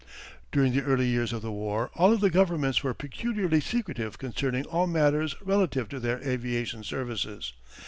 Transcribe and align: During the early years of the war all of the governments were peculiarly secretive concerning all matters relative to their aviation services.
During 0.51 0.73
the 0.73 0.81
early 0.81 1.07
years 1.07 1.31
of 1.31 1.43
the 1.43 1.51
war 1.51 1.91
all 1.93 2.11
of 2.11 2.21
the 2.21 2.31
governments 2.31 2.81
were 2.83 2.95
peculiarly 2.95 3.61
secretive 3.61 4.17
concerning 4.17 4.65
all 4.65 4.87
matters 4.87 5.35
relative 5.43 5.89
to 5.89 5.99
their 5.99 6.17
aviation 6.27 6.83
services. 6.83 7.53